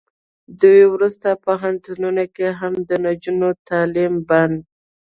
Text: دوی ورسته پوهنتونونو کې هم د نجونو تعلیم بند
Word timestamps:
دوی 0.61 0.81
ورسته 0.93 1.29
پوهنتونونو 1.45 2.23
کې 2.35 2.47
هم 2.59 2.73
د 2.89 2.91
نجونو 3.05 3.49
تعلیم 3.69 4.13
بند 4.29 4.57